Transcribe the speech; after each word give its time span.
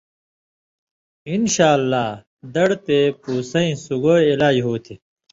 انشاءاللہ 1.33 2.05
دڑ 2.53 2.69
تے 2.85 2.99
پُوسَیں 3.21 3.71
سُگائ 3.85 4.23
علاج 4.33 4.55
ہوتھی۔ 4.67 4.93